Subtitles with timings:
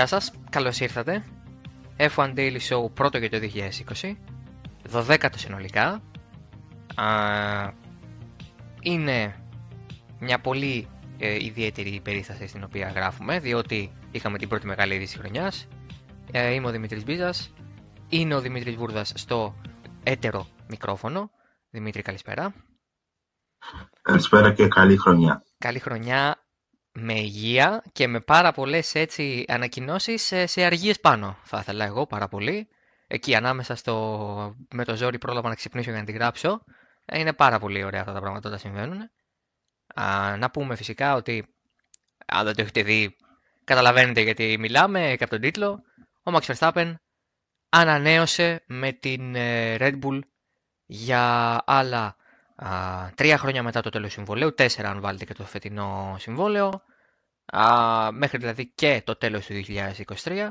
[0.00, 1.24] Γεια σας, καλώς ήρθατε.
[1.96, 3.38] F1 Daily Show πρώτο για το
[4.00, 4.16] 2020.
[4.92, 6.02] 12ο συνολικά.
[6.94, 7.06] Α,
[8.80, 9.34] είναι
[10.18, 15.68] μια πολύ ε, ιδιαίτερη περίσταση στην οποία γράφουμε, διότι είχαμε την πρώτη μεγάλη είδηση χρονιάς.
[16.30, 17.52] Ε, είμαι ο Δημήτρης Μπίζας.
[18.08, 19.54] Είναι ο Δημήτρης Βούρδας στο
[20.02, 21.30] έτερο μικρόφωνο.
[21.70, 22.54] Δημήτρη, καλησπέρα.
[24.02, 25.44] Καλησπέρα και καλή χρονιά.
[25.58, 26.39] Καλή χρονιά
[27.00, 31.38] με υγεία και με πάρα πολλές έτσι ανακοινώσεις σε, σε αργίες πάνω.
[31.42, 32.68] Θα ήθελα εγώ πάρα πολύ.
[33.06, 36.64] Εκεί ανάμεσα στο με το ζόρι πρόλαβα να ξυπνήσω για να τη γράψω.
[37.04, 39.10] Ε, είναι πάρα πολύ ωραία αυτά τα πράγματα όταν συμβαίνουν.
[39.94, 41.54] Α, να πούμε φυσικά ότι
[42.26, 43.16] αν δεν το έχετε δει
[43.64, 45.82] καταλαβαίνετε γιατί μιλάμε και από τον τίτλο.
[46.22, 46.94] Ο Max Verstappen
[47.68, 50.18] ανανέωσε με την ε, Red Bull
[50.86, 52.16] για άλλα
[52.56, 52.68] α,
[53.14, 56.82] τρία χρόνια μετά το τέλος του συμβολέου, τέσσερα αν βάλετε και το φετινό συμβόλαιο,
[57.50, 59.62] α, μέχρι δηλαδή και το τέλος του
[60.24, 60.50] 2023.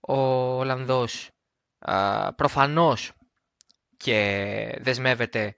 [0.00, 0.16] Ο
[0.58, 1.30] Ολλανδός
[1.78, 3.12] α, προφανώς
[3.96, 5.56] και δεσμεύεται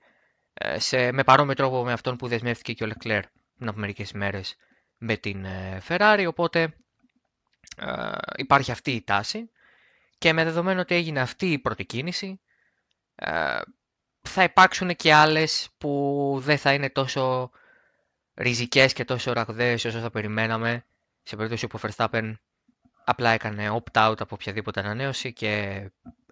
[0.54, 3.22] ε, σε, με παρόμοιο τρόπο με αυτόν που δεσμεύτηκε και ο Leclerc
[3.56, 4.56] πριν από μερικές ημέρες
[4.98, 6.74] με την ε, Ferrari, οπότε
[8.36, 9.50] υπάρχει αυτή η τάση
[10.18, 12.40] και με δεδομένο ότι έγινε αυτή η πρώτη κίνηση
[14.22, 17.50] θα υπάρξουν και άλλες που δεν θα είναι τόσο
[18.38, 20.84] ριζικές και τόσο ραγδαίες όσο θα περιμέναμε
[21.22, 22.34] σε περίπτωση που ο Verstappen
[23.04, 25.84] απλά έκανε opt-out από οποιαδήποτε ανανέωση και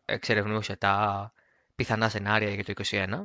[0.05, 1.33] εξερευνούσε τα
[1.75, 3.23] πιθανά σενάρια για το 2021.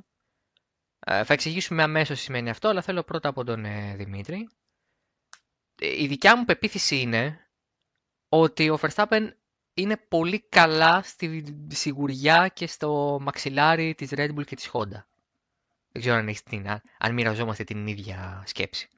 [0.99, 4.49] Ε, θα εξηγήσουμε αμέσως τι σημαίνει αυτό, αλλά θέλω πρώτα από τον ε, Δημήτρη.
[5.81, 7.49] Η δικιά μου πεποίθηση είναι
[8.29, 9.29] ότι ο Verstappen
[9.73, 15.03] είναι πολύ καλά στη σιγουριά και στο μαξιλάρι της Red Bull και της Honda.
[15.91, 16.65] Δεν ξέρω αν, έχεις την,
[16.99, 18.89] αν μοιραζόμαστε την ίδια σκέψη.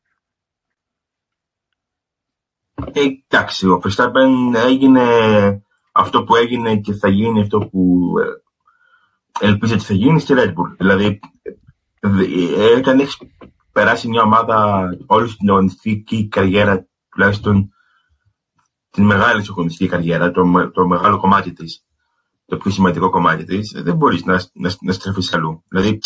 [2.94, 5.04] Ε, εντάξει, ο Verstappen έγινε
[5.92, 10.54] αυτό που έγινε και θα γίνει αυτό που ε, ελπίζει ότι θα γίνει στη Red
[10.54, 10.76] Bull.
[10.78, 11.20] Δηλαδή,
[12.78, 13.18] όταν έχεις
[13.72, 17.74] περάσει μια ομάδα όλη την αγωνιστική καριέρα, τουλάχιστον
[18.90, 19.56] την μεγάλη σου
[19.90, 21.86] καριέρα, το, το μεγάλο κομμάτι της,
[22.46, 25.64] το πιο σημαντικό κομμάτι της, δεν μπορείς να, να, να στραφεί αλλού.
[25.68, 26.00] Δηλαδή, ε,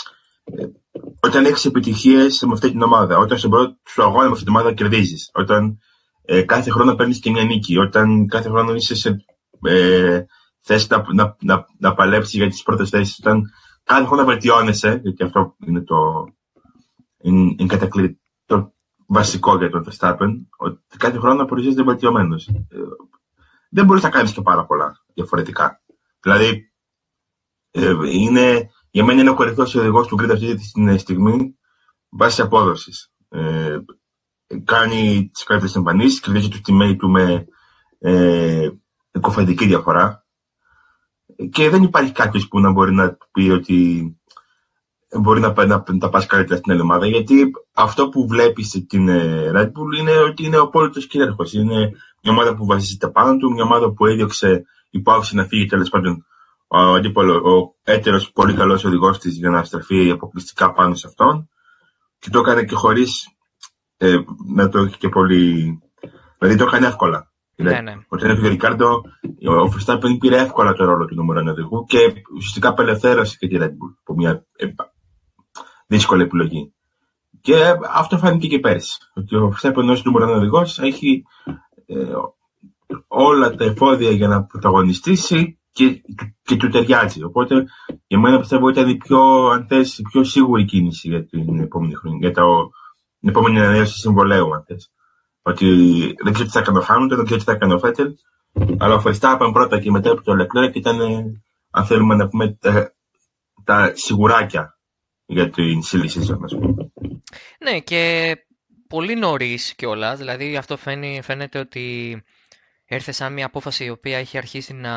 [1.28, 4.56] όταν έχεις επιτυχίες με αυτή την ομάδα, όταν στον πρώτο σου αγώνα με αυτή την
[4.56, 5.78] ομάδα κερδίζεις, όταν
[6.22, 9.26] ε, κάθε χρόνο παίρνεις και μια νίκη, όταν κάθε χρόνο είσαι σε
[9.62, 10.22] ε,
[10.60, 13.44] θέση να, να, να, να παλέψεις για τις πρώτες θέσεις, όταν
[13.84, 15.96] κάθε χρόνο βελτιώνεσαι, γιατί αυτό είναι το.
[17.22, 18.74] Είναι, είναι το
[19.08, 22.48] βασικό για τον Verstappen, ότι κάθε χρόνο απορριζέται βελτιωμένος.
[22.48, 22.78] Ε,
[23.70, 25.82] δεν μπορείς να κάνεις και πάρα πολλά διαφορετικά.
[26.20, 26.72] Δηλαδή,
[27.72, 31.58] ε, είναι, για μένα είναι ο κορυφαίος οδηγός του Grid αυτή τη στιγμή
[32.09, 33.12] βάσει απόδοσης.
[33.30, 33.78] Ε,
[34.63, 37.46] κάνει τις καλύτερες εμφανίσεις, κερδίζει τους teammate του με
[38.00, 38.69] ε,
[39.58, 40.25] διαφορά.
[41.52, 44.12] Και δεν υπάρχει κάποιος που να μπορεί να πει ότι
[45.19, 47.08] μπορεί να, να, να τα πας καλύτερα στην Ελλάδα.
[47.08, 51.53] Γιατί αυτό που βλέπεις στην ε, Red Bull είναι ότι είναι ο απόλυτος κυρίαρχος.
[51.53, 51.91] Είναι
[52.24, 56.25] μια ομάδα που βασίζεται πάνω του, μια ομάδα που έδιωξε υπόψη να φύγει τέλος πάντων
[56.67, 56.79] ο,
[57.51, 61.50] ο έτερος πολύ καλός οδηγός της για να στραφεί αποκλειστικά πάνω σε αυτόν.
[62.19, 63.28] Και το έκανε και χωρίς
[63.97, 64.17] ε,
[64.55, 65.79] να το έχει και πολύ.
[66.38, 67.31] Δηλαδή το έκανε εύκολα.
[67.55, 67.94] Ναι, ναι.
[68.07, 69.01] Όταν έφυγε ο Ρικάρντο,
[69.47, 71.97] ο Verstappen πήρε εύκολα το ρόλο του νούμερο οδηγού και
[72.35, 74.45] ουσιαστικά απελευθέρωσε και τη Red Bull από μια
[75.88, 76.73] δύσκολη επιλογή.
[77.41, 77.55] Και
[77.94, 78.97] αυτό φάνηκε και πέρσι.
[79.13, 81.23] Ότι ο Verstappen ως νούμερο οδηγός έχει
[81.85, 82.13] ε,
[83.07, 86.02] όλα τα εφόδια για να πρωταγωνιστήσει και,
[86.44, 87.24] και του ταιριάζει.
[87.24, 87.66] Οπότε
[88.08, 91.94] για μένα πιστεύω ήταν η πιο, αν θες, η πιο σίγουρη κίνηση για την επόμενη
[91.94, 92.70] χρονιά, για το,
[93.20, 94.92] την επόμενη ανανέωση συμβολέου, αν θες.
[95.42, 95.68] Ότι
[96.24, 98.14] δεν ξέρω τι θα έκανε ο Χάμιλτον, δεν ξέρω τι θα έκανε ο Φέτελ,
[98.78, 101.00] αλλά ο Verstappen πρώτα και μετά από το Leclerc ήταν,
[101.72, 102.94] αν θέλουμε να πούμε, τα,
[103.64, 104.80] τα σιγουράκια
[105.26, 106.91] για την silly season, ας πούμε.
[107.59, 108.34] Ναι, και
[108.88, 110.18] πολύ νωρίς κιόλας.
[110.18, 110.78] Δηλαδή, αυτό
[111.22, 112.23] φαίνεται ότι
[112.85, 114.96] έρθε σαν μια απόφαση η οποία έχει αρχίσει να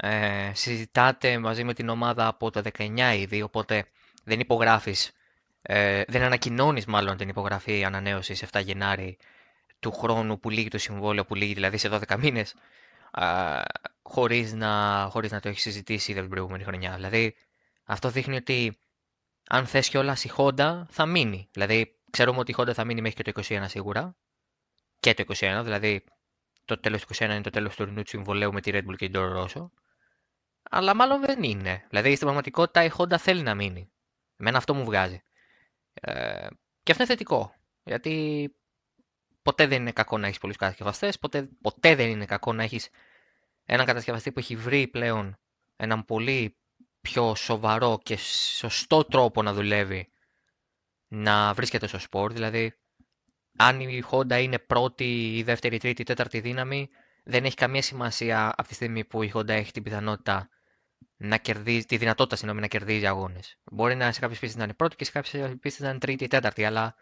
[0.00, 3.42] ε, συζητάτε μαζί με την ομάδα από το 19 ήδη.
[3.42, 3.84] Οπότε
[4.24, 5.12] δεν υπογράφεις,
[5.62, 9.18] ε, δεν ανακοινώνεις μάλλον την υπογραφή ανανέωσης 7 Γενάρη
[9.80, 12.54] του χρόνου που λύγει το συμβόλαιο, που λύγει δηλαδή σε 12 μήνες,
[14.02, 16.94] χωρίς να, χωρίς να το έχεις συζητήσει την προηγούμενη χρονιά.
[16.94, 17.34] Δηλαδή,
[17.84, 18.78] αυτό δείχνει ότι
[19.48, 21.48] αν θες κιόλας η Honda θα μείνει.
[21.52, 24.16] Δηλαδή, ξέρουμε ότι η Honda θα μείνει μέχρι και το 21 σίγουρα.
[25.00, 26.04] Και το 21, δηλαδή
[26.64, 28.96] το τέλος του 21 είναι το τέλος του ορεινού του συμβολέου με τη Red Bull
[28.96, 29.68] και την Toro Rosso.
[30.70, 31.84] Αλλά μάλλον δεν είναι.
[31.88, 33.90] Δηλαδή, στην πραγματικότητα η Honda θέλει να μείνει.
[34.36, 35.22] Εμένα αυτό μου βγάζει.
[35.94, 36.46] Ε,
[36.82, 37.54] και αυτό είναι θετικό.
[37.84, 38.54] Γιατί
[39.42, 42.88] ποτέ δεν είναι κακό να έχεις πολλούς κατασκευαστές, ποτέ, ποτέ δεν είναι κακό να έχεις
[43.64, 45.38] έναν κατασκευαστή που έχει βρει πλέον
[45.76, 46.56] έναν πολύ
[47.00, 48.16] πιο σοβαρό και
[48.56, 50.08] σωστό τρόπο να δουλεύει
[51.08, 52.32] να βρίσκεται στο σπορ.
[52.32, 52.74] Δηλαδή,
[53.56, 56.88] αν η Honda είναι πρώτη ή δεύτερη, τρίτη, τέταρτη δύναμη,
[57.24, 60.48] δεν έχει καμία σημασία από τη στιγμή που η Honda έχει την πιθανότητα
[61.18, 63.58] να κερδίζει, τη δυνατότητα συγγνώμη, να κερδίζει αγώνες.
[63.72, 66.24] Μπορεί να σε κάποιες πίστες να είναι πρώτη και σε κάποιες πίστες να είναι τρίτη
[66.24, 66.94] ή τέταρτη, αλλά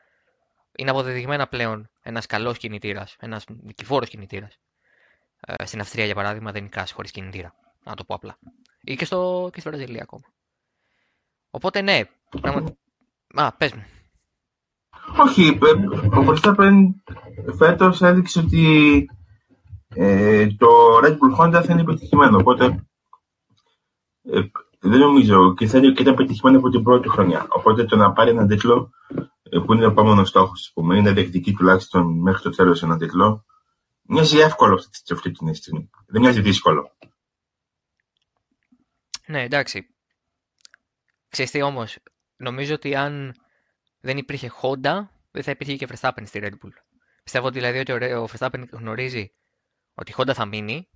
[0.76, 4.58] είναι αποδεδειγμένα πλέον ένας καλός κινητήρας, ένας νικηφόρο κινητήρας.
[5.40, 7.54] Ε, στην Αυστρία, για παράδειγμα, δεν νικάσει χωρίς κινητήρα.
[7.84, 8.38] Να το πω απλά.
[8.80, 10.24] Ή και στο, και στο Βραζιλία ακόμα.
[11.50, 12.00] Οπότε ναι.
[12.40, 12.76] Πράγμα...
[13.34, 13.84] Α, πες μου.
[15.18, 15.70] Όχι, ε,
[16.18, 16.72] ο Verstappen
[17.56, 19.06] φέτος έδειξε ότι
[19.88, 20.68] ε, το
[21.04, 22.38] Red Bull Honda θα είναι πετυχημένο.
[22.38, 22.86] Οπότε ε,
[24.80, 27.46] δεν νομίζω και θα είναι και ήταν πετυχημένο από την πρώτη χρονιά.
[27.48, 28.90] Οπότε το να πάρει έναν τίτλο
[29.42, 33.44] ε, που είναι ο επόμενος στόχος, πούμε, είναι διεκδικεί τουλάχιστον μέχρι το τέλος έναν τίτλο,
[34.02, 35.90] μοιάζει εύκολο σε αυτή τη στιγμή.
[36.06, 36.96] Δεν μοιάζει δύσκολο.
[39.26, 39.86] Ναι, εντάξει.
[41.28, 41.98] Ξέρεις τι όμως,
[42.36, 43.34] νομίζω ότι αν
[44.00, 46.72] δεν υπήρχε Honda, δεν θα υπήρχε και Verstappen στη Red Bull.
[47.22, 49.32] Πιστεύω δηλαδή ότι ο Verstappen γνωρίζει
[49.94, 50.88] ότι η Honda θα μείνει.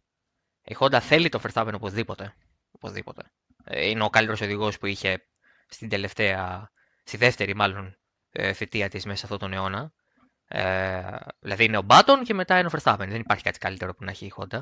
[0.63, 2.35] Η Honda θέλει το Verstappen οπωσδήποτε.
[2.81, 3.23] Οπωσδήποτε.
[3.65, 5.27] Ε, είναι ο καλύτερος οδηγός που είχε
[5.69, 6.71] στην τελευταία,
[7.05, 7.99] στη δεύτερη μάλλον
[8.31, 9.93] ε, θητεία της μέσα σε αυτόν τον αιώνα.
[10.49, 13.07] Ε, δηλαδή είναι ο Button και μετά είναι ο Verstappen.
[13.09, 14.61] Δεν υπάρχει κάτι καλύτερο που να έχει η Honda.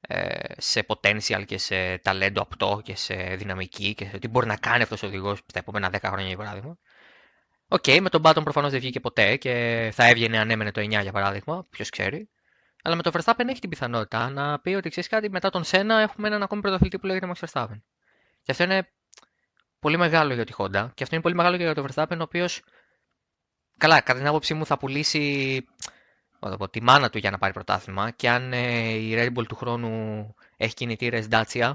[0.00, 4.56] Ε, σε potential και σε ταλέντο απτό και σε δυναμική και σε τι μπορεί να
[4.56, 6.78] κάνει αυτός ο οδηγός στα επόμενα 10 χρόνια για παράδειγμα.
[7.68, 10.80] OK, okay, με τον Button προφανώς δεν βγήκε ποτέ και θα έβγαινε αν έμενε το
[10.80, 12.30] 9 για παράδειγμα, ποιος ξέρει.
[12.82, 16.00] Αλλά με τον Verstappen έχει την πιθανότητα να πει ότι ξέρεις κάτι, μετά τον Σένα
[16.00, 17.80] έχουμε έναν ακόμη πρωταθλητή που λέγεται Max Verstappen.
[18.42, 18.88] Και αυτό είναι
[19.78, 22.22] πολύ μεγάλο για τη Honda και αυτό είναι πολύ μεγάλο και για τον Verstappen, ο
[22.22, 22.62] οποίος
[23.78, 25.66] καλά, κατά την άποψή μου θα πουλήσει
[26.38, 29.56] πω, τη μάνα του για να πάρει πρωτάθλημα και αν ε, η Red Bull του
[29.56, 31.72] χρόνου έχει κινητήρες Dacia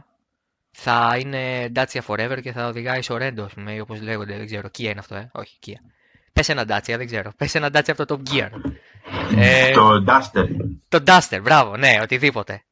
[0.71, 4.99] θα είναι Dacia Forever και θα οδηγάει Sorento, πούμε, όπως λέγονται, δεν ξέρω, Kia είναι
[4.99, 5.79] αυτό, ε, όχι Kia.
[6.33, 8.49] Πες ένα Dacia, δεν ξέρω, πες ένα Dacia από το Top Gear.
[9.35, 10.47] Ε, το Duster.
[10.87, 12.63] Το Duster, μπράβο, ναι, οτιδήποτε.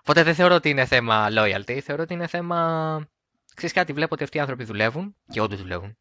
[0.00, 3.08] Οπότε δεν θεωρώ ότι είναι θέμα loyalty, θεωρώ ότι είναι θέμα...
[3.54, 5.98] Ξέρεις κάτι, βλέπω ότι αυτοί οι άνθρωποι δουλεύουν και όντως δουλεύουν.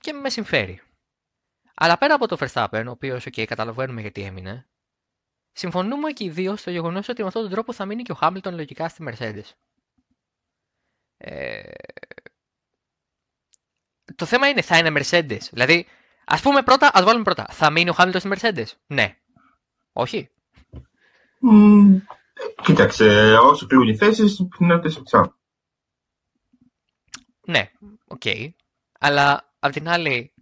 [0.00, 0.82] Και με συμφέρει.
[1.74, 4.68] Αλλά πέρα από το Verstappen, ο οποίος, OK, καταλαβαίνουμε γιατί έμεινε,
[5.52, 8.14] συμφωνούμε και οι δύο στο γεγονός ότι με αυτόν τον τρόπο θα μείνει και ο
[8.14, 9.50] Χάμιλτον λογικά στη Mercedes.
[11.16, 11.62] Ε...
[14.16, 15.48] Το θέμα είναι, θα είναι Mercedes.
[15.50, 15.86] Δηλαδή,
[16.24, 17.46] ας πούμε πρώτα, ας βάλουμε πρώτα.
[17.50, 19.16] Θα μείνει ο Χάμιλτον στη Mercedes; Ναι.
[19.92, 20.30] Όχι.
[21.52, 22.00] Mm,
[22.62, 25.38] κοίταξε, όσο κλείνουν οι θέσεις, πιθανότητε εξάρτητα.
[27.46, 27.70] Ναι,
[28.06, 28.20] OK.
[28.24, 28.48] Okay.
[29.00, 30.32] Αλλά απ' την άλλη,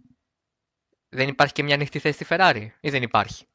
[1.09, 3.45] δεν υπάρχει και μια ανοιχτή θέση στη Ferrari ή δεν υπάρχει;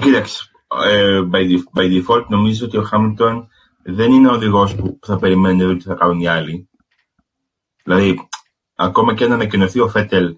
[0.00, 0.50] Κοίταξε,
[0.84, 1.20] ε,
[1.74, 3.48] by, default νομίζω ότι ο Χάμιλτον
[3.82, 6.68] δεν είναι ο οδηγός που θα περιμένει ότι θα κάνουν οι άλλοι.
[7.86, 8.28] Δηλαδή,
[8.74, 10.36] ακόμα και αν ανακοινωθεί ο Φέτελ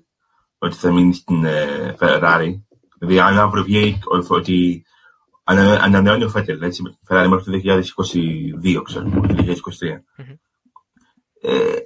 [0.58, 2.52] ότι θα μείνει στην ε, Ferrari,
[2.98, 3.98] δηλαδή αν αύριο βγει
[4.28, 4.84] ότι
[5.80, 7.82] ανανεώνει ο Φέτελ έτσι, με Ferrari μέχρι το
[8.76, 9.46] 2022, ξέρω, το 2023.
[9.46, 10.36] Mm-hmm.
[11.40, 11.76] Ε,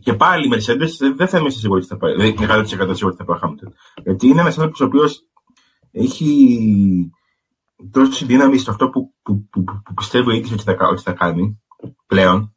[0.00, 2.14] και πάλι η Mercedes δεν θα είμαι σίγουρη ότι θα πάει.
[2.16, 3.74] Δεν είναι 100% σίγουρη ότι θα πάει Χάμιλτον.
[4.02, 5.20] Γιατί είναι ένας άνθρωπος ο οποίος
[5.90, 7.10] έχει
[7.90, 11.12] τόση δύναμη στο αυτό που, που, που, που πιστεύει ο ίδιος ότι, θα, ότι θα
[11.12, 11.62] κάνει
[12.06, 12.56] πλέον,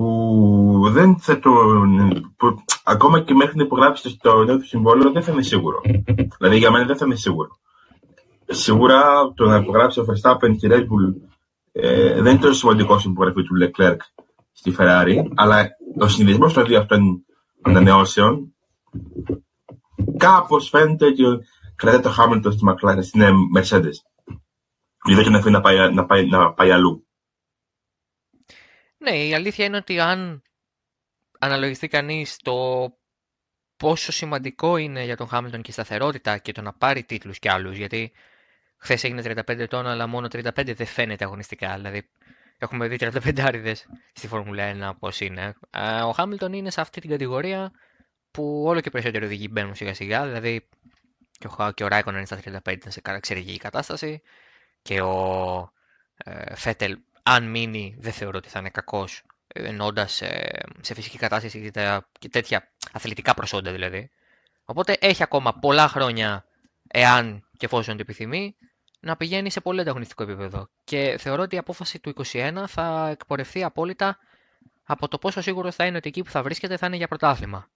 [0.00, 1.50] που δεν θα το.
[2.36, 5.80] Που, ακόμα και μέχρι να υπογράψεις το νέο του συμβόλαιο δεν θα είμαι σίγουρο.
[6.38, 7.58] Δηλαδή για μένα δεν θα είμαι σίγουρο.
[8.46, 9.02] Σίγουρα
[9.34, 11.14] το να υπογράψει ο Verstappen και η Red Bull
[11.72, 13.96] ε, δεν είναι τόσο σημαντικό στην υπογραφή του Leclerc
[14.52, 15.68] στη Ferrari, αλλά
[16.00, 17.24] ο συνδυασμό των δύο αυτών
[17.62, 18.54] ανανεώσεων
[20.16, 21.22] κάπως φαίνεται ότι
[21.76, 23.96] κρατάει το Χάμιλτον στη McLaren, στην ε, Mercedes.
[25.04, 27.04] Δεν τον αφήνει να πάει, να, πάει, να πάει αλλού.
[29.02, 30.42] Ναι, η αλήθεια είναι ότι αν
[31.38, 32.54] αναλογιστεί κανείς το
[33.76, 37.48] πόσο σημαντικό είναι για τον Χάμιλτον και η σταθερότητα και το να πάρει τίτλους κι
[37.48, 38.12] άλλους, γιατί
[38.76, 41.74] χθες έγινε 35 ετών, αλλά μόνο 35 δεν φαίνεται αγωνιστικά.
[41.74, 42.08] Δηλαδή,
[42.62, 45.54] Έχουμε δει 35 άριδες στη Φόρμουλα 1 πώς είναι.
[46.06, 47.72] Ο Χάμιλτον είναι σε αυτή την κατηγορία
[48.30, 50.26] που όλο και περισσότεροι οδηγοί μπαίνουν σιγά σιγά.
[50.26, 50.68] Δηλαδή
[51.38, 54.22] και ο, και ο Ράικον είναι στα 35 σε εξαιρετική κατάσταση.
[54.82, 55.72] Και ο
[56.16, 59.22] ε, Φέτελ, αν μείνει, δεν θεωρώ ότι θα είναι κακός
[59.54, 61.70] εννοώντα ε, σε φυσική κατάσταση
[62.18, 64.10] και τέτοια αθλητικά προσόντα δηλαδή.
[64.64, 66.44] Οπότε έχει ακόμα πολλά χρόνια,
[66.88, 68.56] εάν και εφόσον το επιθυμεί,
[69.00, 70.68] να πηγαίνει σε πολύ ανταγωνιστικό επίπεδο.
[70.84, 74.18] Και θεωρώ ότι η απόφαση του 2021 θα εκπορευτεί απόλυτα
[74.84, 77.68] από το πόσο σίγουρο θα είναι ότι εκεί που θα βρίσκεται θα είναι για πρωτάθλημα.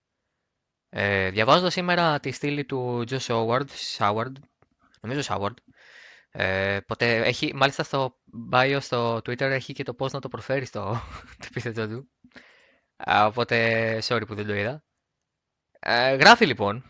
[0.88, 3.66] Ε, διαβάζοντας σήμερα τη στήλη του Josh Howard,
[3.98, 4.32] Howard
[5.00, 5.54] νομίζω Howard,
[6.36, 8.16] ε, ποτέ έχει, μάλιστα στο
[8.52, 11.00] bio στο Twitter έχει και το πώς να το προφέρεις στο
[11.38, 12.10] το επίθετο του.
[13.06, 14.84] οπότε, sorry που δεν το είδα.
[15.80, 16.84] Ε, γράφει λοιπόν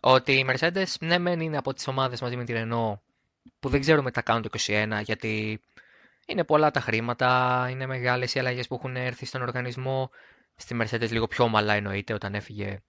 [0.00, 2.98] ότι η Mercedes ναι μεν είναι από τις ομάδες μαζί με την Renault
[3.60, 5.60] που δεν ξέρουμε τα κάνουν το 21 γιατί
[6.26, 10.10] είναι πολλά τα χρήματα, είναι μεγάλες οι αλλαγές που έχουν έρθει στον οργανισμό.
[10.56, 12.82] Στη Mercedes λίγο πιο ομαλά εννοείται όταν έφυγε,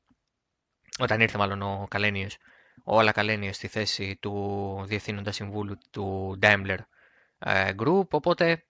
[1.00, 2.38] όταν ήρθε μάλλον ο Καλένιος,
[2.88, 6.78] ο Όλα Καλένιος στη θέση του διευθύνοντα συμβούλου του Daimler
[7.40, 8.66] ε, Group, οπότε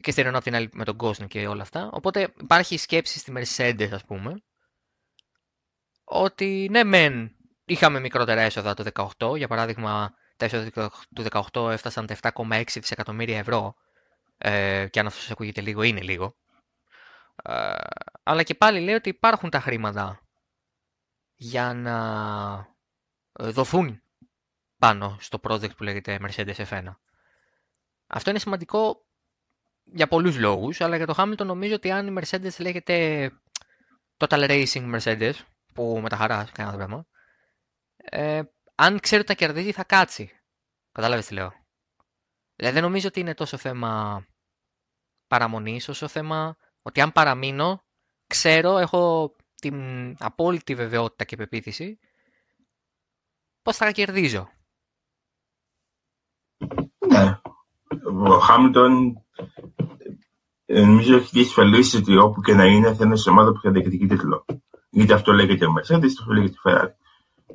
[0.00, 1.88] και στη Renault από την άλλη με τον Gosling και όλα αυτά.
[1.92, 4.42] Οπότε υπάρχει σκέψη στη Mercedes ας πούμε,
[6.04, 12.06] ότι ναι μεν είχαμε μικρότερα έσοδα το 18, για παράδειγμα τα έσοδα του 18 έφτασαν
[12.06, 13.74] τα 7,6 δισεκατομμύρια ευρώ
[14.38, 16.36] ε, και αν αυτό σας ακούγεται λίγο είναι λίγο.
[17.42, 17.74] Ε,
[18.22, 20.20] αλλά και πάλι λέει ότι υπάρχουν τα χρήματα
[21.34, 21.96] για να
[22.54, 22.77] ε,
[23.38, 24.02] δοθούν
[24.78, 26.84] πάνω στο project που λέγεται Mercedes F1.
[28.06, 29.06] Αυτό είναι σημαντικό
[29.84, 33.30] για πολλούς λόγους, αλλά για το Hamilton νομίζω ότι αν η Mercedes λέγεται
[34.16, 35.32] Total Racing Mercedes,
[35.74, 37.06] που με τα χαρά κανένα πράγμα,
[37.96, 38.42] ε,
[38.74, 40.30] αν ξέρει ότι θα κερδίζει θα κάτσει.
[40.92, 41.52] Κατάλαβες τι λέω.
[42.56, 44.24] Δηλαδή δεν νομίζω ότι είναι τόσο θέμα
[45.26, 47.84] παραμονής, όσο θέμα ότι αν παραμείνω,
[48.26, 49.76] ξέρω, έχω την
[50.18, 51.98] απόλυτη βεβαιότητα και πεποίθηση
[53.62, 54.48] πώς θα κερδίζω;
[57.08, 57.40] Ναι.
[58.26, 59.22] Ο Χάμιλτον
[60.66, 63.70] ε, νομίζω έχει διασφαλίσει ότι όπου και να είναι θα είναι σε ομάδα που θα
[63.70, 64.44] διεκδικεί τίτλο.
[64.90, 66.92] Γιατί αυτό λέγεται ο Mercedes, αυτό λέγεται η Ferrari.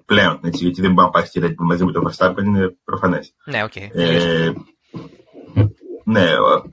[0.06, 2.78] Πλέον, έτσι, γιατί δεν μπορεί να πάει στη Red Bull μαζί με τον Verstappen, είναι
[2.84, 3.36] προφανές.
[3.46, 3.72] Ναι, OK.
[3.76, 3.90] Okay.
[3.94, 4.52] Ε,
[6.04, 6.64] ναι, ο,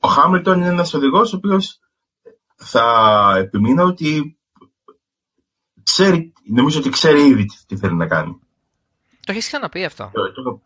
[0.00, 1.80] ο Χάμιλτον είναι ένας οδηγός ο οποίος
[2.56, 4.35] θα επιμείνω ότι
[5.92, 8.38] ξέρει, νομίζω ότι ξέρει ήδη τι θέλει να κάνει.
[9.24, 10.60] Το έχεις ξαναπεί αυτό; Το, το...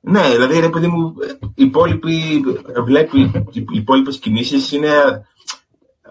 [0.00, 1.14] Ναι, δηλαδή ρε παιδί μου,
[1.54, 2.42] οι υπόλοιποι
[2.84, 3.20] βλέπει,
[3.52, 4.92] οι υπόλοιπες κινήσεις είναι,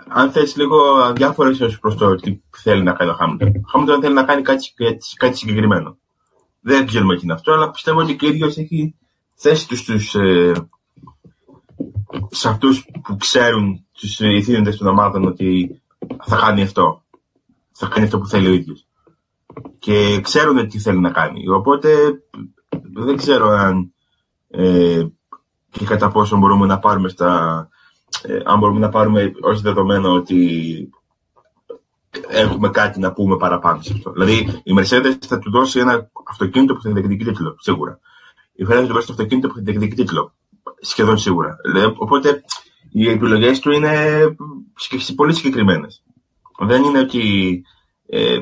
[0.07, 3.47] αν θες λίγο αδιάφορες ως προς το τι θέλει να κάνει ο Χάμιλτον.
[3.47, 4.73] Ο Χάμιλτον θέλει να κάνει κάτι,
[5.15, 5.97] κάτι συγκεκριμένο.
[6.59, 8.95] Δεν ξέρουμε τι είναι αυτό, αλλά πιστεύω ότι και ο ίδιος έχει
[9.33, 10.51] θέσει τους στους, ε,
[12.29, 15.81] σε αυτούς που ξέρουν τους ηθήνοντες των ομάδων ότι
[16.23, 17.04] θα κάνει αυτό
[17.77, 18.87] θα κάνει αυτό που θέλει ο ίδιος.
[19.79, 21.49] Και ξέρουν τι θέλει να κάνει.
[21.49, 21.89] Οπότε
[22.93, 23.93] δεν ξέρω αν
[24.47, 25.05] ε,
[25.69, 27.69] και κατά πόσο μπορούμε να πάρουμε στα,
[28.21, 30.89] ε, αν μπορούμε να πάρουμε ως δεδομένο ότι
[32.27, 34.11] έχουμε κάτι να πούμε παραπάνω σε αυτό.
[34.11, 37.99] Δηλαδή η Mercedes θα του δώσει ένα αυτοκίνητο που θα διεκδικεί τίτλο, σίγουρα.
[38.53, 40.33] Η Ferrari θα του δώσει το αυτοκίνητο που θα διεκδικεί τίτλο,
[40.79, 41.57] σχεδόν σίγουρα.
[41.97, 42.43] Οπότε
[42.91, 43.91] οι επιλογές του είναι
[45.15, 46.04] πολύ συγκεκριμένες.
[46.59, 47.63] Δεν είναι ότι.
[48.07, 48.39] Ε,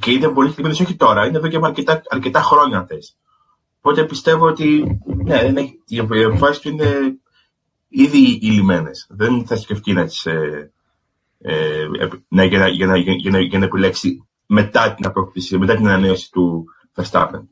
[0.00, 3.16] και είναι πολύ συγκεκριμένε όχι τώρα, είναι εδώ και αρκετά, αρκετά χρόνια θες.
[3.78, 7.18] Οπότε πιστεύω ότι ναι, είναι, οι αποφάσεις του είναι
[7.88, 9.06] ήδη ηλυμένες.
[9.10, 10.72] Δεν θα σκεφτεί να τις, ε,
[11.38, 11.86] ε,
[12.28, 15.88] να, για, να, για, να, για, να, για να επιλέξει μετά την απόκτηση, μετά την
[15.88, 16.64] ανανέωση του
[16.94, 17.42] Verstappen.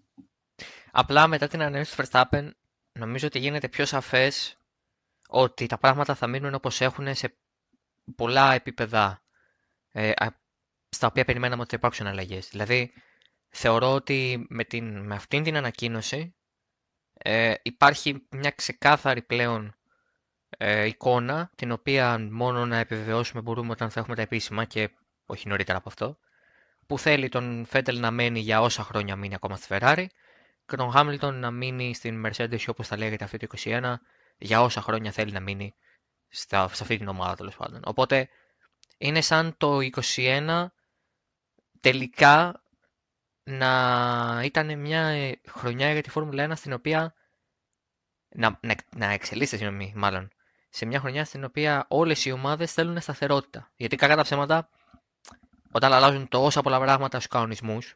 [0.91, 2.51] Απλά μετά την ανανέωση του Verstappen
[2.93, 4.59] νομίζω ότι γίνεται πιο σαφές
[5.29, 7.37] ότι τα πράγματα θα μείνουν όπως έχουν σε
[8.17, 9.23] πολλά επίπεδα
[9.97, 10.13] ε,
[10.89, 12.49] στα οποία περιμέναμε ότι θα υπάρξουν αλλαγές.
[12.49, 12.93] Δηλαδή,
[13.49, 16.35] θεωρώ ότι με, την, με αυτήν την ανακοίνωση
[17.13, 19.75] ε, υπάρχει μια ξεκάθαρη πλέον
[20.49, 24.91] ε, εικόνα, την οποία μόνο να επιβεβαιώσουμε μπορούμε όταν θα έχουμε τα επίσημα και
[25.27, 26.19] όχι νωρίτερα από αυτό,
[26.87, 30.07] που θέλει τον Φέτελ να μένει για όσα χρόνια μείνει ακόμα στη Ferrari
[30.67, 33.95] και τον Χάμιλτον να μείνει στην Mercedes όπως θα λέγεται αυτή το 21
[34.39, 35.75] για όσα χρόνια θέλει να μείνει
[36.29, 37.81] στα, σε αυτή την ομάδα τέλος πάντων.
[37.85, 38.29] Οπότε
[38.99, 39.79] είναι σαν το
[40.17, 40.67] 21
[41.81, 42.63] τελικά
[43.45, 47.15] να ήταν μια ε, χρονιά για τη Φόρμουλα 1 στην οποία
[48.29, 50.31] να, να, να εξελίσσεται, συγγνώμη, μάλλον,
[50.69, 53.71] σε μια χρονιά στην οποία όλες οι ομάδες θέλουν σταθερότητα.
[53.77, 54.69] Γιατί κακά τα ψέματα,
[55.73, 57.95] όταν αλλάζουν τόσα πολλά πράγματα στους κανονισμούς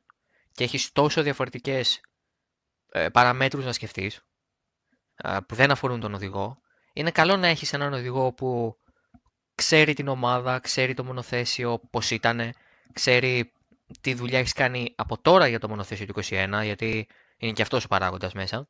[0.52, 2.00] και έχεις τόσο διαφορετικές
[2.90, 4.24] ε, παραμέτρους να σκεφτείς,
[5.16, 6.60] ε, που δεν αφορούν τον οδηγό,
[6.92, 8.78] είναι καλό να έχεις έναν οδηγό που
[9.60, 12.54] ξέρει την ομάδα, ξέρει το μονοθέσιο πώς ήταν,
[12.92, 13.52] ξέρει
[14.00, 17.84] τι δουλειά έχεις κάνει από τώρα για το μονοθέσιο του 21, γιατί είναι και αυτός
[17.84, 18.68] ο παράγοντας μέσα.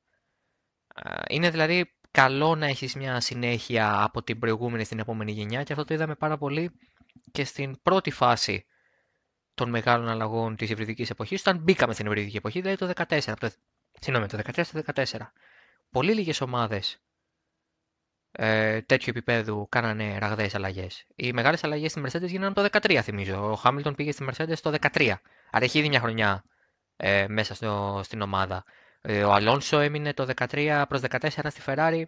[1.28, 5.84] Είναι δηλαδή καλό να έχεις μια συνέχεια από την προηγούμενη στην επόμενη γενιά και αυτό
[5.84, 6.70] το είδαμε πάρα πολύ
[7.32, 8.66] και στην πρώτη φάση
[9.54, 13.50] των μεγάλων αλλαγών της υβριδικής εποχής, όταν μπήκαμε στην υβριδική εποχή, δηλαδή το 14, το,
[14.00, 15.04] συγγνώμη, το 13 14.
[15.90, 17.00] Πολύ λίγες ομάδες
[18.32, 21.04] ε, τέτοιου επίπεδου κάνανε ραγδαίες αλλαγές.
[21.14, 23.50] Οι μεγάλες αλλαγές στη Mercedes γίνανε το 2013, θυμίζω.
[23.50, 25.12] Ο Χάμιλτον πήγε στη Mercedes το 2013.
[25.50, 26.44] Άρα έχει ήδη μια χρονιά
[26.96, 28.64] ε, μέσα στο, στην ομάδα.
[29.00, 32.02] Ε, ο Αλόνσο έμεινε το 13 προς 14 στη Ferrari.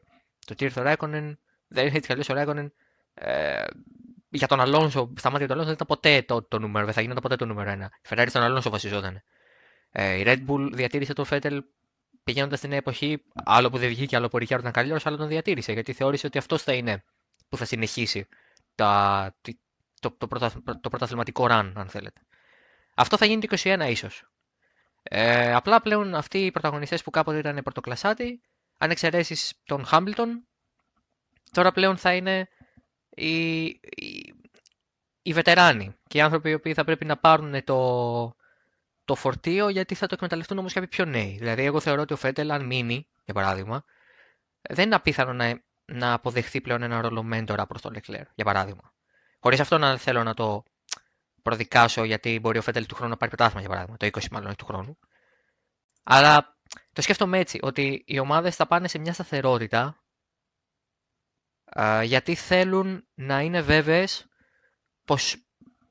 [0.46, 1.38] Το τι ήρθε ο Ρέκονεν.
[1.68, 2.72] Δεν είχε έτσι ο Ρέκονεν.
[3.14, 3.64] Ε,
[4.28, 7.00] για τον Αλόνσο, στα μάτια του Αλόνσο δεν ήταν ποτέ το, το νούμερο, δεν θα
[7.00, 7.78] γινόταν ποτέ το νούμερο 1.
[7.80, 9.22] Η Ferrari στον Αλόνσο βασιζόταν.
[9.90, 11.64] Ε, η Red Bull διατήρησε τον Φέτελ
[12.24, 15.28] πηγαίνοντας στην εποχή, άλλο που δεν βγήκε, άλλο που ο Ρικιάρdo ήταν καλύτερος, αλλά τον
[15.28, 17.04] διατήρησε γιατί θεώρησε ότι αυτός θα είναι
[17.48, 18.26] που θα συνεχίσει
[18.74, 19.34] τα,
[20.00, 22.20] το, το, πρωτα, το πρωταθληματικό run, αν θέλετε.
[22.94, 24.24] Αυτό θα γίνει το 21 ίσως.
[25.02, 28.40] Ε, απλά πλέον αυτοί οι πρωταγωνιστές που κάποτε ήταν πρωτοκλασσάτοι,
[28.78, 30.46] αν εξαιρέσει τον Χάμπιλτον,
[31.50, 32.48] τώρα πλέον θα είναι
[33.08, 34.34] οι, οι,
[35.22, 38.36] οι βετεράνοι και οι άνθρωποι οι οποίοι θα πρέπει να πάρουν το,
[39.04, 41.36] το φορτίο γιατί θα το εκμεταλλευτούν όμως κάποιοι πιο νέοι.
[41.38, 43.84] Δηλαδή, εγώ θεωρώ ότι ο Φέτελ, αν μείνει, για παράδειγμα,
[44.60, 48.92] δεν είναι απίθανο να, να αποδεχθεί πλέον ένα ρόλο μέντορα προς τον Λεκλέρ, για παράδειγμα.
[49.40, 50.62] Χωρίς αυτό να θέλω να το
[51.42, 54.56] προδικάσω γιατί μπορεί ο Φέτελ του χρόνου να πάρει πετάσμα, για παράδειγμα, το 20 μάλλον
[54.56, 54.98] του χρόνου.
[56.02, 56.56] Αλλά
[56.92, 60.02] το σκέφτομαι έτσι, ότι οι ομάδες θα πάνε σε μια σταθερότητα
[62.02, 64.26] γιατί θέλουν να είναι βέβαιες
[65.04, 65.36] πως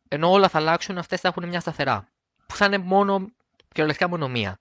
[0.07, 2.10] ενώ όλα θα αλλάξουν, αυτές θα έχουν μια σταθερά
[2.51, 3.31] που θα είναι μόνο
[3.67, 4.57] κυριολεκτικά μόνο μία.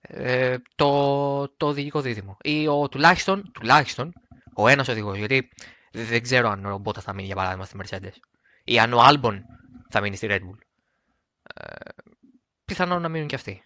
[0.00, 2.36] Ε, το, το οδηγικό δίδυμο.
[2.42, 4.12] Ή ο τουλάχιστον, τουλάχιστον
[4.54, 5.16] ο ένας οδηγός.
[5.16, 5.48] Γιατί
[5.92, 8.16] δεν ξέρω αν ο Μπότα θα μείνει για παράδειγμα στη Mercedes.
[8.64, 9.44] Ή αν ο Άλμπον
[9.88, 10.58] θα μείνει στη Red Bull.
[11.54, 11.90] Ε,
[12.64, 13.62] πιθανόν να μείνουν και αυτοί.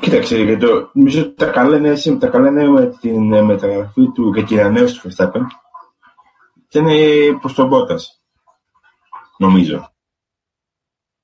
[0.00, 4.12] Κοίταξε, γιατί το, νομίζω ότι τα καλά νέα, τα καλά νέα με την ε, μεταγραφή
[4.12, 5.42] του και την ανανέωση του Verstappen
[6.68, 6.86] ήταν
[7.40, 7.98] προς τον Μπότα.
[9.38, 9.91] Νομίζω.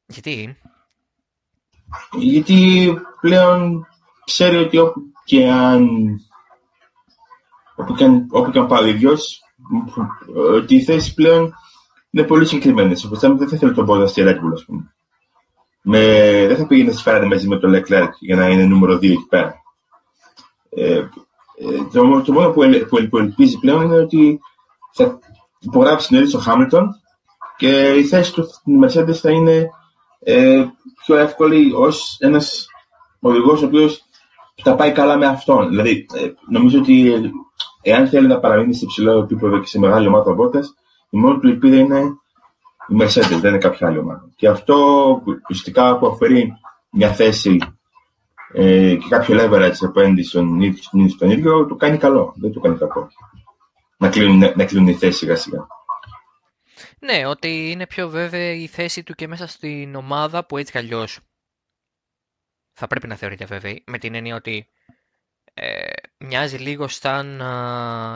[0.09, 0.57] Γιατί;
[2.13, 3.87] Γιατί πλέον
[4.25, 5.89] ξέρει ότι όπου και αν
[7.77, 9.43] όπου και αν, όπου και αν πάει ο ίδιος,
[10.55, 11.55] ότι οι θέσεις πλέον
[12.11, 13.05] είναι πολύ συγκεκριμένες.
[13.05, 14.93] Ο Verstappen δεν θα ήθελε τον πόδα στη Red Bull, ας πούμε.
[15.83, 15.99] Με,
[16.47, 19.27] δεν θα πήγαινε στη Ferrari μαζί με τον Leclerc για να είναι νούμερο 2 εκεί
[19.29, 19.55] πέρα.
[20.71, 21.07] Ε, ε,
[21.93, 24.41] το, το μόνο που, που, που ελπίζει πλέον είναι ότι
[24.93, 25.19] θα
[25.59, 26.89] υπογράψει νωρίς ο Χάμιλτον
[27.57, 29.71] και η θέση του στην Mercedes θα είναι
[30.19, 30.65] ε,
[31.05, 32.67] πιο εύκολη ως ένας
[33.21, 34.03] οδηγός ο οποίος
[34.63, 35.69] θα πάει καλά με αυτόν.
[35.69, 37.21] Δηλαδή, ε, νομίζω ότι ε,
[37.83, 40.61] εάν θέλει να παραμείνει σε υψηλό επίπεδο και σε μεγάλη ομάδα βόλτα,
[41.11, 42.01] η μόνη του ελπίδα είναι
[42.89, 44.31] η Mercedes, δεν είναι κάποια άλλη ομάδα.
[44.37, 44.77] Και αυτό
[45.49, 46.53] ουσιαστικά αποφέρει
[46.91, 47.59] μια θέση
[48.53, 50.61] ε, και κάποιο leverage απέναντι στον,
[51.09, 52.35] στον ίδιο, το κάνει καλό.
[52.37, 53.09] Δεν το κάνει κακό.
[53.97, 55.67] Να κλείνουν, να κλείνουν οι θέσεις σιγά σιγά.
[57.01, 60.79] Ναι, ότι είναι πιο βέβαιη η θέση του και μέσα στην ομάδα που έτσι κι
[60.79, 61.21] αλλιώς
[62.73, 64.69] θα πρέπει να θεωρείται βέβαιη, με την έννοια ότι
[65.55, 67.41] ε, μοιάζει λίγο σαν,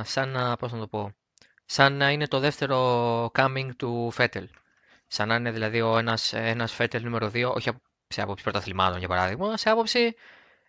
[0.05, 1.15] σαν, πώς να το πω,
[1.65, 4.49] σαν να είναι το δεύτερο coming του Φέτελ.
[5.07, 7.71] Σαν να είναι δηλαδή ο ένας, ένας Φέτελ νούμερο 2, όχι
[8.09, 10.15] σε άποψη πρωταθλημάτων για παράδειγμα, σε άποψη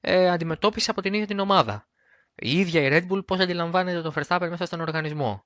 [0.01, 1.87] ε, αντιμετώπιση από την ίδια την ομάδα.
[2.35, 5.45] Η ίδια η Red Bull πώς αντιλαμβάνεται το Verstappen μέσα στον οργανισμό.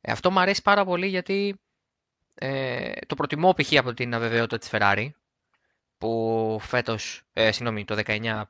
[0.00, 1.60] Ε, αυτό μου αρέσει πάρα πολύ γιατί
[2.42, 3.76] ε, το προτιμώ π.χ.
[3.78, 5.08] από την αβεβαιότητα της Ferrari
[5.98, 8.42] που φέτος, ε, συγγνώμη, το 19,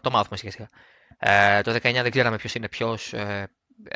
[0.00, 0.70] το μάθουμε σχετικά.
[1.18, 3.48] Ε, το 19 δεν ξέραμε ποιος είναι ποιος, ε,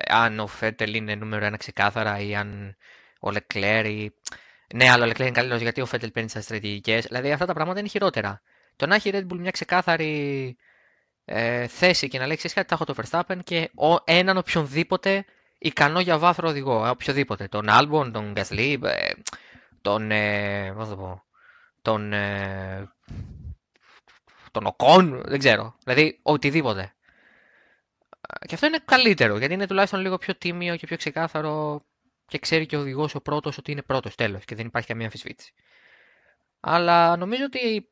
[0.09, 2.77] αν ο Φέτελ είναι νούμερο ένα ξεκάθαρα ή αν
[3.21, 4.15] ο Λεκλέρ ή...
[4.75, 7.05] Ναι, αλλά ο Λεκλέρ είναι καλύτερος γιατί ο Φέτελ παίρνει στις στρατηγικές.
[7.07, 8.43] Δηλαδή αυτά τα πράγματα είναι χειρότερα.
[8.77, 10.57] Το να έχει η Red Bull μια ξεκάθαρη
[11.25, 15.25] ε, θέση και να λέει κάτι θα έχω το Verstappen και ο, έναν οποιονδήποτε
[15.61, 17.49] ικανό για βάθρο οδηγό, οποιοδήποτε.
[17.49, 19.13] Τον Άλμπον, τον Γκασλί, ε,
[19.81, 20.11] τον.
[20.11, 21.23] Ε, πώς θα πω.
[21.83, 22.13] Τον.
[22.13, 22.93] Ε,
[24.51, 25.75] τον Οκόν, δεν ξέρω.
[25.85, 26.95] Δηλαδή οτιδήποτε.
[28.47, 31.85] Και αυτό είναι καλύτερο, γιατί είναι τουλάχιστον λίγο πιο τίμιο και πιο ξεκάθαρο
[32.27, 35.05] και ξέρει και ο οδηγός ο πρώτος ότι είναι πρώτος τέλος και δεν υπάρχει καμία
[35.05, 35.53] αμφισβήτηση.
[36.61, 37.89] Αλλά νομίζω ότι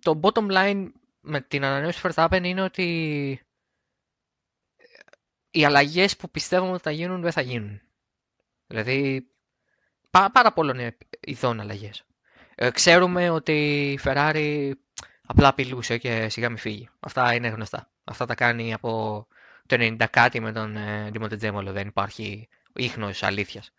[0.00, 0.86] το bottom line
[1.20, 3.40] με την ανανέωση του Verstappen είναι ότι
[5.50, 7.80] οι αλλαγές που πιστεύουμε ότι θα γίνουν δεν θα γίνουν.
[8.66, 9.26] Δηλαδή,
[10.10, 12.04] πά, πάρα πολλών ειδών αλλαγές.
[12.54, 13.52] Ε, ξέρουμε ότι
[13.92, 14.70] η Ferrari
[15.26, 16.88] απλά απειλούσε και σιγά μην φύγει.
[17.00, 17.90] Αυτά είναι γνωστά.
[18.04, 19.26] Αυτά τα κάνει από
[19.66, 21.72] το 90 κάτι με τον ε, Τζέμολο.
[21.72, 23.72] Δεν υπάρχει ίχνος αλήθειας.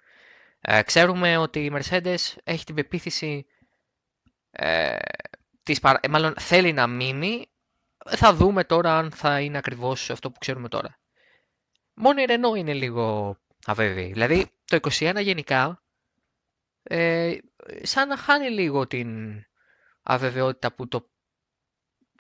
[0.62, 3.46] Ε, ξέρουμε ότι η Mercedes έχει την πεποίθηση
[4.52, 4.96] ε,
[5.64, 7.50] της, ε, μάλλον θέλει να μείνει.
[8.06, 11.00] Θα δούμε τώρα αν θα είναι ακριβώς αυτό που ξέρουμε τώρα.
[12.04, 14.12] Μόνο η Renault είναι λίγο αβέβαιη.
[14.12, 15.84] Δηλαδή το 21 γενικά
[16.84, 17.38] ε,
[17.82, 19.42] σαν να χάνει λίγο την
[20.04, 21.10] αβεβαιότητα που το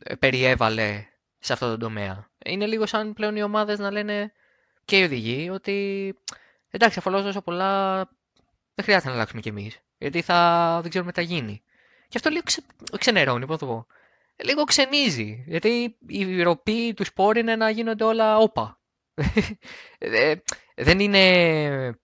[0.03, 1.05] ε, περιέβαλε
[1.39, 2.29] σε αυτό το τομέα.
[2.45, 4.31] Είναι λίγο σαν πλέον οι ομάδες να λένε
[4.85, 6.15] και οι οδηγοί ότι
[6.69, 7.95] εντάξει, αφού τόσο πολλά
[8.75, 9.79] δεν χρειάζεται να αλλάξουμε κι εμείς.
[9.97, 11.63] Γιατί θα, δεν ξέρουμε τι θα γίνει.
[12.07, 12.61] Και αυτό λίγο ξε,
[12.97, 13.87] ξενερώνει, πώς το πω.
[14.43, 15.43] Λίγο ξενίζει.
[15.47, 18.80] Γιατί η ροπή του σπόρ είναι να γίνονται όλα όπα.
[19.97, 20.35] Ε,
[20.75, 21.99] δεν είναι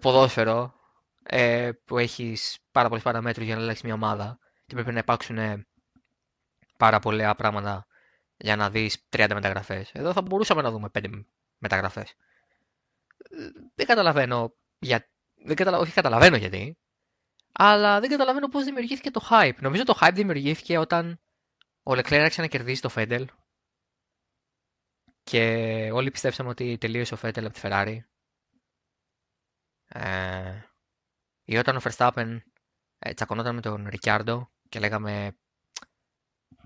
[0.00, 0.74] ποδόσφαιρο
[1.22, 5.66] ε, που έχεις πάρα πολλέ παραμέτρους για να αλλάξεις μια ομάδα και πρέπει να υπάρξουν
[6.78, 7.86] πάρα πολλά πράγματα
[8.36, 9.90] για να δεις 30 μεταγραφές.
[9.92, 11.24] Εδώ θα μπορούσαμε να δούμε 5
[11.58, 12.14] μεταγραφές.
[13.74, 15.08] Δεν καταλαβαίνω γιατί.
[15.44, 15.78] Δεν καταλα...
[15.78, 16.78] Όχι, καταλαβαίνω γιατί.
[17.52, 19.56] Αλλά δεν καταλαβαίνω πώς δημιουργήθηκε το hype.
[19.60, 21.20] Νομίζω το hype δημιουργήθηκε όταν
[21.82, 23.28] ο Λεκλέρ άρχισε να κερδίσει το Φέντελ.
[25.24, 25.42] Και
[25.92, 27.98] όλοι πιστέψαμε ότι τελείωσε ο Φέντελ από τη Ferrari.
[29.88, 30.60] Ε,
[31.44, 32.38] ή όταν ο Verstappen
[32.98, 35.36] ε, τσακωνόταν με τον Ρικιάρντο και λέγαμε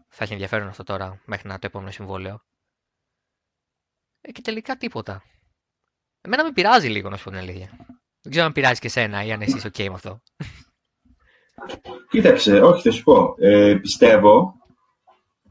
[0.08, 2.44] θα έχει ενδιαφέρον αυτό τώρα μέχρι να το επόμενο συμβόλαιο.
[4.20, 5.22] Ε, και τελικά τίποτα.
[6.20, 7.70] Εμένα με πειράζει λίγο να σου πω την αλήθεια.
[8.20, 10.22] Δεν ξέρω αν πειράζει και εσένα ή αν εσύ είσαι ok με αυτό.
[12.10, 13.34] Κοίταξε, όχι θα σου πω.
[13.38, 14.54] Ε, πιστεύω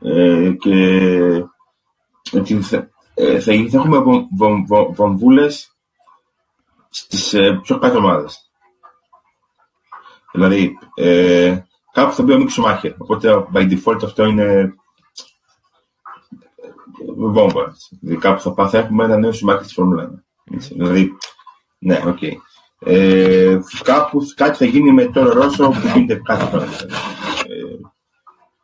[0.01, 0.75] ε, και
[2.31, 4.03] ότι θα, ε, θα, έχουμε
[4.93, 5.75] βομβούλες
[6.89, 8.51] στις ε, πιο κάτω ομάδες.
[10.31, 11.57] Δηλαδή, ε,
[11.91, 12.93] κάπου θα μπει ο Μικ Σουμάχερ.
[12.97, 14.75] Οπότε, by default, αυτό είναι
[17.17, 17.75] βόμβα.
[17.99, 20.57] Δηλαδή, κάπου θα, θα έχουμε ένα νέο Σουμάχερ στη Φόρμουλα 1.
[20.57, 21.17] Δηλαδή,
[21.77, 22.17] ναι, OK.
[22.21, 22.33] Okay.
[22.79, 26.63] Ε, κάπου κάτι θα γίνει με τον Ρώσο που γίνεται κάθε φορά.
[26.63, 27.79] Ε,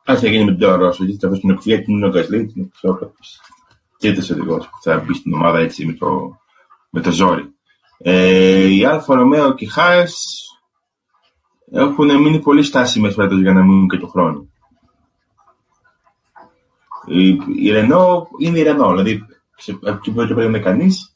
[0.03, 2.71] κάτι θα γίνει με τον Ρώσο, γιατί θα βρει την εκφυγή του Γκασλί,
[4.11, 6.37] την τρίτο οδηγό που θα μπει στην ομάδα έτσι με το,
[6.89, 7.53] με το ζόρι.
[7.97, 10.23] Ε, η Alfa Romeo και η Haas
[11.71, 14.53] έχουν μείνει πολύ στάσιμες φέτος για να μείνουν και του χρόνου.
[17.05, 19.25] Η, η Renault είναι η Renault, δηλαδή
[19.57, 21.15] σε εκεί που δεν περίμενε κανείς,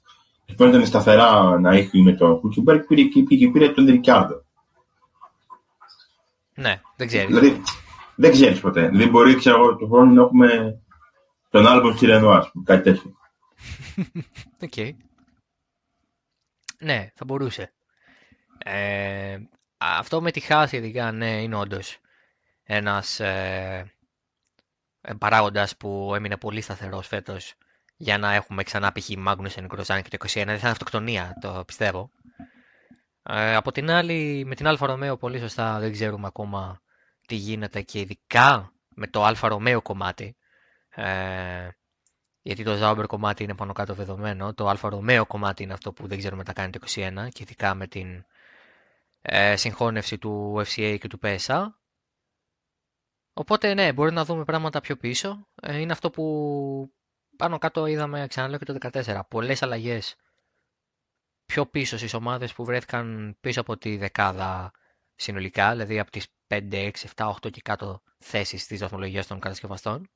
[0.58, 4.44] φαίνεται σταθερά να έχει με το Χούλκενμπεργκ, πήρε και πήγε πήρε τον Ρικιάρντο.
[6.56, 7.28] Ναι, δεν ξέρεις.
[7.28, 7.62] Δηλαδή,
[8.16, 8.88] δεν ξέρεις ποτέ.
[8.88, 10.80] Δηλαδή, μπορεί ξέρω, του χρόνου να έχουμε
[11.58, 13.18] τον άλλο στη Renault, α πούμε, κάτι τέτοιο.
[14.64, 14.72] OK.
[14.76, 14.92] okay.
[16.80, 17.74] Ναι, θα μπορούσε.
[18.58, 19.38] Ε,
[19.78, 21.98] αυτό με τη Haas ειδικά, ναι, είναι όντως
[22.64, 23.94] ένας ε,
[25.18, 27.54] παράγοντας που έμεινε πολύ σταθερός φέτος
[27.98, 29.10] για να έχουμε ξανά π.χ.
[29.18, 30.32] Μάγκνουσεν, Γκροζάν και το 21.
[30.34, 32.12] Δεν θα είναι αυτοκτονία, το πιστεύω.
[33.24, 36.82] Ε, από την άλλη, με την Alfa Romeo πολύ σωστά δεν ξέρουμε ακόμα
[37.28, 40.37] τι γίνεται και ειδικά με το Alfa Romeo κομμάτι.
[40.98, 41.70] Ε,
[42.42, 44.54] γιατί το Sauber κομμάτι είναι πάνω κάτω δεδομένο.
[44.54, 47.44] Το Alfa Romeo κομμάτι είναι αυτό που δεν ξέρουμε τι θα κάνει το 21 και
[47.44, 48.26] ειδικά με την
[49.22, 51.68] ε, συγχώνευση του FCA και του PSA.
[53.34, 55.48] Οπότε ναι, μπορεί να δούμε πράγματα πιο πίσω.
[55.62, 56.24] Ε, είναι αυτό που
[57.38, 59.20] πάνω κάτω είδαμε, ξαναλέω και το 2014.
[59.30, 60.16] Πολλές αλλαγές
[61.46, 64.72] πιο πίσω στις ομάδες που βρέθηκαν πίσω από τη δεκάδα
[65.16, 70.10] συνολικά, δηλαδή από τις 5, 6, 7, 8 και κάτω θέσεις της βαθμολογίας των κατασκευαστών.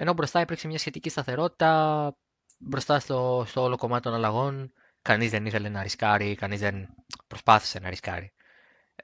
[0.00, 2.16] Ενώ μπροστά υπήρξε μια σχετική σταθερότητα,
[2.58, 6.88] μπροστά στο, στο όλο κομμάτι των αλλαγών, κανείς δεν ήθελε να ρισκάρει, κανείς δεν
[7.26, 8.32] προσπάθησε να ρισκάρει.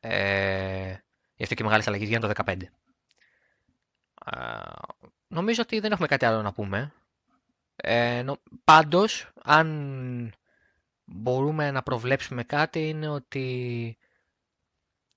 [0.01, 0.95] Ε,
[1.35, 2.63] γι' αυτό και μεγάλες αλλαγές γίνανε το 2015.
[4.25, 4.61] Ε,
[5.29, 6.93] νομίζω ότι δεν έχουμε κάτι άλλο να πούμε.
[7.77, 10.33] Ε, νο, πάντως, αν
[11.05, 13.99] μπορούμε να προβλέψουμε κάτι, είναι ότι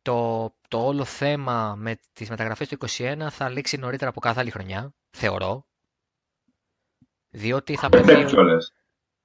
[0.01, 4.51] το, το όλο θέμα με τις μεταγραφές του 2021 θα λήξει νωρίτερα από κάθε άλλη
[4.51, 5.65] χρονιά, θεωρώ.
[7.29, 8.25] Διότι θα πρέπει...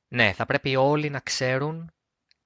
[0.09, 1.93] Ναι, θα πρέπει όλοι να ξέρουν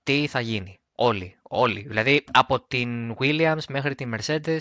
[0.02, 0.80] τι θα γίνει.
[0.92, 1.82] Όλοι, όλοι.
[1.86, 4.58] Δηλαδή από την Williams μέχρι τη Mercedes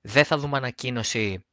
[0.00, 1.46] δεν θα δούμε ανακοίνωση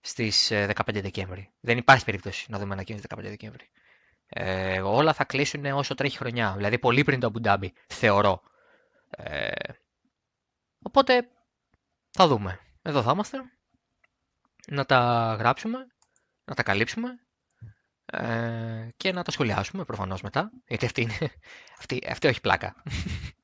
[0.00, 1.52] στις 15 ε, Δεκέμβρη.
[1.60, 3.70] Δεν υπάρχει περίπτωση να δούμε ανακοίνωση 15 Δεκέμβρη.
[4.26, 6.52] Ε, όλα θα κλείσουν όσο τρέχει χρονιά.
[6.56, 8.42] Δηλαδή πολύ πριν το Abu θεωρώ.
[9.10, 9.52] Ε,
[10.82, 11.28] οπότε
[12.10, 12.60] θα δούμε.
[12.82, 13.38] Εδώ θα είμαστε.
[14.66, 15.86] Να τα γράψουμε,
[16.44, 17.08] να τα καλύψουμε
[18.06, 21.18] ε, και να τα σχολιάσουμε προφανώς μετά, γιατί αυτή, είναι,
[21.78, 22.74] αυτή, αυτή όχι πλάκα.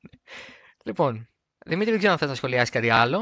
[0.87, 1.29] λοιπόν,
[1.67, 3.19] Δημήτρη, δεν ξέρω αν θες να σχολιάσεις κάτι άλλο.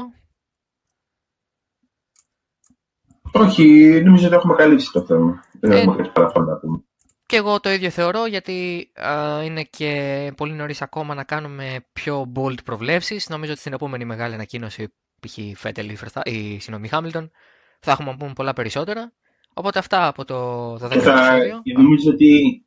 [3.31, 3.63] Όχι,
[4.05, 5.43] νομίζω ότι έχουμε καλύψει το θέμα.
[5.59, 6.83] Δεν ε, έχουμε κάτι παραπάνω να πούμε.
[7.25, 12.31] Και εγώ το ίδιο θεωρώ, γιατί α, είναι και πολύ νωρίς ακόμα να κάνουμε πιο
[12.35, 13.29] bold προβλέψεις.
[13.29, 15.59] Νομίζω ότι στην επόμενη μεγάλη ανακοίνωση, π.χ.
[15.59, 15.89] Φέτελ
[16.23, 17.31] ή συγγνώμη Χάμιλτον,
[17.79, 19.13] θα έχουμε να πούμε πολλά περισσότερα.
[19.59, 20.37] Οπότε αυτά από το,
[20.77, 21.61] το δεύτερο επεισόδιο.
[21.63, 22.63] Και νομίζω ότι.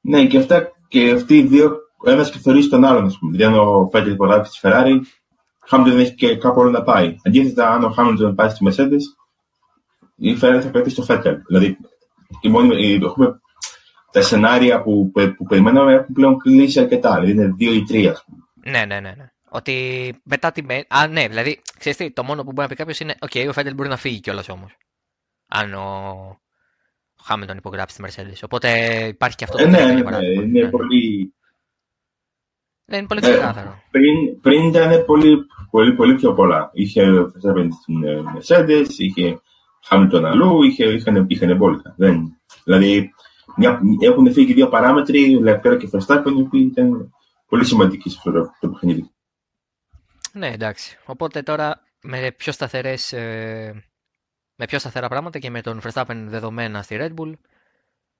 [0.00, 3.36] Ναι, και αυτά και αυτοί οι δύο, ο ένα καθορίζει τον άλλον, ας πούμε.
[3.36, 5.00] Δηλαδή, αν ο Φέτελ υπογράψει της Ferrari,
[5.60, 7.16] ο Χάμιλτον δεν έχει και κάπου αλλού να πάει.
[7.26, 9.00] Αντίθετα, αν ο Χάμιλτον πάει στη Mercedes,
[10.16, 11.36] η Ferrari θα κρατήσει το Φέτελ.
[11.46, 11.78] Δηλαδή,
[12.40, 13.40] η μόνη, η, έχουμε,
[14.12, 17.20] τα σενάρια που, που περιμέναμε έχουν πλέον κλείσει αρκετά.
[17.20, 18.38] Δηλαδή είναι δύο ή τρία, ας πούμε.
[18.64, 19.14] Ναι, ναι, ναι.
[19.16, 19.26] ναι.
[19.48, 19.74] Ότι
[20.24, 20.62] μετά τη.
[20.88, 23.46] Α, ναι, δηλαδή, ξέρεις τι, το μόνο που μπορεί να πει κάποιος είναι: OK, okay,
[23.48, 24.76] ο Φέτελ μπορεί να φύγει κιόλας όμως.
[25.54, 26.40] Αν ο
[27.22, 28.40] Χάμιλτον υπογράψει τη Mercedes.
[28.44, 28.68] Οπότε
[29.06, 30.70] υπάρχει και αυτό το ε, ναι, ναι, ναι, είναι ναι.
[30.70, 31.34] πολύ.
[32.84, 33.68] Ναι, είναι πολύ ξεκάθαρο.
[33.68, 36.70] Ε, πριν, πριν ήταν πολύ, πολύ, πολύ πιο πολλά.
[36.72, 39.40] Είχε Verstappen στην ε, Mercedes, είχε
[39.84, 41.94] Χάμιλτον αλλού, είχε, είχαν, είχαν μπόλικα.
[41.96, 43.12] Δεν, δηλαδή,
[43.56, 47.14] μια, έχουν φύγει δύο παράμετροι, Leclerc και Verstappen, οι οποίοι ήταν
[47.46, 49.10] πολύ σημαντικοί σε αυτό το παιχνίδι.
[50.32, 50.98] Ναι, εντάξει.
[51.06, 53.84] Οπότε τώρα με πιο σταθερές, ε,
[54.56, 57.32] με πιο σταθερά πράγματα και με τον Verstappen δεδομένα στη Red Bull,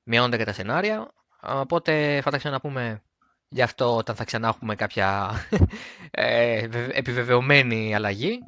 [0.02, 1.12] μειώνονται και τα σενάρια.
[1.42, 3.02] Οπότε θα τα ξαναπούμε
[3.48, 5.30] γι' αυτό όταν θα ξανά έχουμε κάποια
[6.10, 8.38] ε, επιβεβαιωμένη αλλαγή.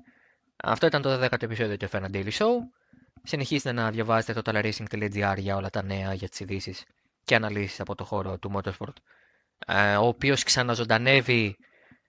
[0.56, 2.50] Αυτό ήταν το 10ο επεισόδιο του F1 Daily Show.
[3.22, 6.84] Συνεχίστε να διαβάζετε το talaracing.gr για όλα τα νέα για τις ειδήσεις
[7.24, 8.94] και αναλύσεις από το χώρο του Motorsport,
[9.66, 11.56] ε, ο οποίος ξαναζωντανεύει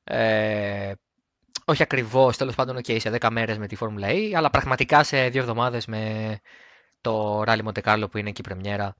[0.03, 0.91] ε,
[1.65, 5.29] όχι ακριβώς, τέλος πάντων, okay, σε 10 μέρες με τη Formula E, αλλά πραγματικά σε
[5.29, 6.39] δύο εβδομάδες με
[7.01, 8.95] το Rally Monte Carlo που είναι και η πρεμιέρα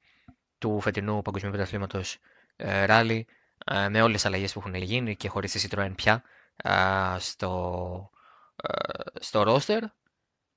[0.57, 2.17] του φετινού Παγκοσμίου Πρωταθλήματος
[2.55, 3.21] ε, Rally,
[3.65, 6.23] ε, με όλες τις αλλαγές που έχουν γίνει και χωρίς τη Citroën πια
[6.55, 6.71] ε,
[7.19, 8.09] στο,
[8.55, 9.81] ε, στο roster.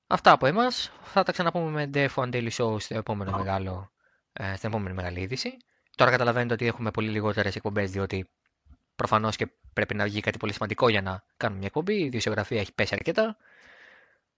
[0.07, 0.91] Αυτά από εμάς.
[1.03, 3.91] Θα τα ξαναπούμε με F1 Daily Show στο επόμενο μεγάλο,
[4.33, 5.57] ε, στην επόμενη μεγάλη είδηση.
[5.95, 8.29] Τώρα καταλαβαίνετε ότι έχουμε πολύ λιγότερες εκπομπές διότι
[8.95, 11.93] προφανώς και πρέπει να βγει κάτι πολύ σημαντικό για να κάνουμε μια εκπομπή.
[11.93, 13.37] Η διοσιογραφία έχει πέσει αρκετά.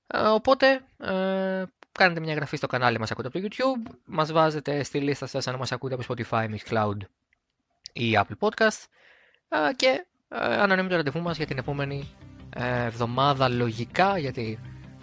[0.08, 3.92] Ε, οπότε, ε, κάνετε μια εγγραφή στο κανάλι μας ακούτε από το YouTube.
[4.06, 6.98] Μας βάζετε στη λίστα σας αν μας ακούτε από Spotify, Mixcloud
[7.94, 8.86] ή Apple Podcast.
[9.50, 12.10] Ε, και ε, ανανεώνουμε το ραντεβού μας για την επόμενη
[12.56, 14.60] ε, εβδομάδα λογικά, γιατί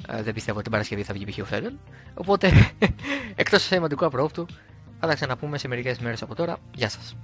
[0.08, 1.38] ε, δεν πιστεύω ότι την Παρασκευή θα βγει π.χ.
[1.38, 1.74] ο Φέντελ.
[2.14, 2.50] Οπότε,
[3.34, 4.46] εκτός σημαντικού απρόοπτου,
[5.00, 6.58] θα τα ξαναπούμε σε μερικές μέρες από τώρα.
[6.74, 7.16] Γεια σας.